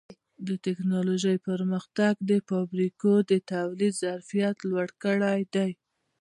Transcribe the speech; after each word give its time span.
د 0.47 0.49
ټکنالوجۍ 0.65 1.37
پرمختګ 1.49 2.13
د 2.29 2.31
فابریکو 2.49 3.13
د 3.31 3.31
تولید 3.53 3.93
ظرفیت 4.03 4.57
لوړ 4.69 4.87
کړی 5.03 5.41
دی. 5.55 5.71